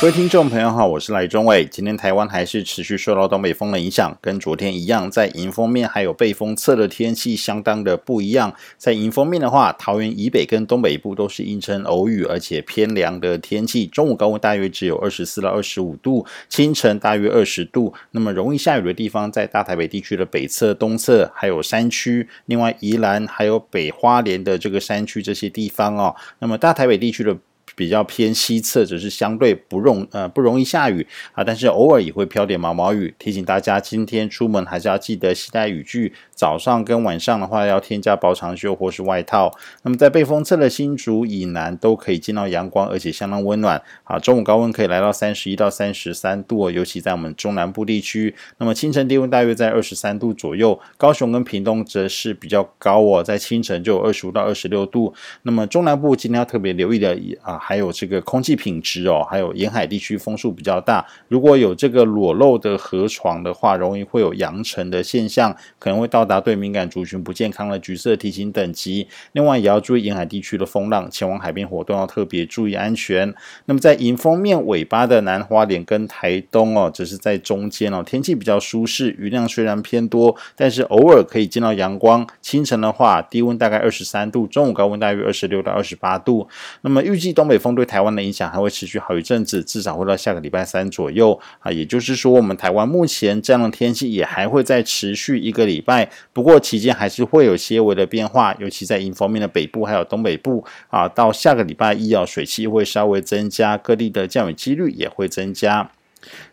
[0.00, 1.62] 各位听众朋友好，我是赖中伟。
[1.66, 8.54] 今天台湾还是持续受到东北风的影响，跟昨天一样，在迎风面还有背风侧的天气相当的不一样。
[8.78, 13.86] 在迎风面的话，桃园以北跟东北部都是阴沉偶雨，而且偏凉的天气。
[13.86, 17.92] 中午高温大约只有二十四到二十五度，清晨大约二十度。
[18.12, 22.26] 那么容易下雨的地方，在大台北地区的北侧、东侧，还有山区。
[22.46, 26.16] 另外，宜兰还有北花莲的这个山区这些地方哦。
[26.38, 27.36] 那么大台北地区的。
[27.74, 33.14] 比较偏西侧，只是相对不容呃不容易下雨啊，但是偶尔也会飘点毛毛雨。
[33.18, 36.12] 提醒大家，今天出门还是要记得携带雨具。
[36.34, 39.54] 早上跟晚上的话，要添加薄长袖或是外套。
[39.82, 44.18] 那么在背风侧的新竹以南都可以见到阳光，而且相当温暖啊。
[44.18, 48.34] 中午高温可以来到三十一到三十三度，尤其在我们中南部地区。
[48.56, 50.80] 那么清晨低温大约在二十三度左右。
[50.96, 55.12] 高雄跟屏东则是比较高哦，在清晨就有二十五到二十六度。
[55.42, 57.59] 那么中南部今天要特别留意的啊。
[57.60, 69.06] 还有这个空气品质哦，还有沿海地区风速比较大，如果有这个裸露的河床的话，容易会有扬尘的现象，可能会到达对敏感族群不健康的橘色提醒等级。
[69.32, 73.32] 另外也要注意沿海地区的风浪，前往海边活动要特别注意安全。
[73.66, 82.26] 那么在迎风面尾巴的南花莲跟台东哦，只是在中间哦，天气比较舒适，雨量虽然偏多，但是偶尔可以见到阳光。
[82.40, 86.48] 清晨的话，低温大概二十三度，中午高温大约二十六到二十八度。
[86.82, 91.72] 那么预计东北风对台湾的影响还会持续好一阵子，至少会到下个礼拜三左右啊。
[91.72, 96.08] 也就是说，我们台湾目前这样的天气也还会再持续一个礼拜。
[96.32, 101.08] 不过期间还是会有些微的变化，尤其在迎风面的北部还有东北部啊。
[101.08, 105.90] 到下个礼拜一啊，水汽会稍微增加，各地的降雨几率也会增加。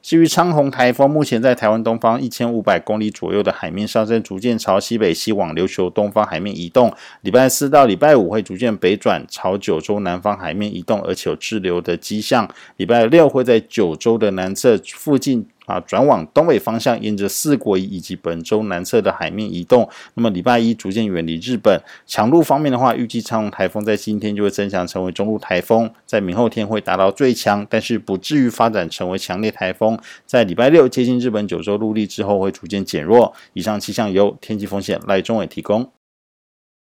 [0.01, 6.93] 至于昌宏台风，目前在台湾东方一千五百公里左右的海面上升，逐渐朝西北西往琉球东方海面移动。
[7.21, 12.49] 礼拜四到礼拜五会逐渐北转，朝九州南方海面移动，而且有滞留的迹象。
[12.77, 15.47] 礼拜六会在九州的南侧附近。
[15.67, 19.87] 啊，转往东北方向，沿着四国以及本州南侧的海面移动。
[20.13, 21.79] 那么礼拜一逐渐远离日本。
[22.05, 29.99] 强度方面的话，预计昌鸿台风在今天就会增强成为中度台风，在明后天会达到最强，但是不至于发展成为强烈台风。
[30.25, 33.33] 在礼拜六接近日本九州陆地之后，会逐渐减弱。
[33.51, 35.91] 以上气象由天气风险赖中伟提供。